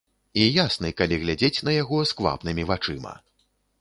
[0.43, 3.13] І ясны, калі глядзець на яго сквапнымі вачыма.